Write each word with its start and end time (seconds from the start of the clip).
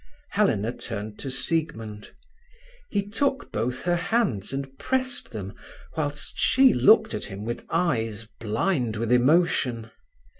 Helena 0.31 0.75
turned 0.75 1.19
to 1.19 1.29
Siegmund. 1.29 2.09
He 2.89 3.07
took 3.07 3.51
both 3.51 3.83
her 3.83 3.95
hands 3.97 4.51
and 4.51 4.75
pressed 4.79 5.31
them, 5.31 5.53
whilst 5.95 6.39
she 6.39 6.73
looked 6.73 7.13
at 7.13 7.25
him 7.25 7.45
with 7.45 7.65
eyes 7.69 8.27
blind 8.39 8.95
with 8.97 9.11
emotion. 9.11 9.91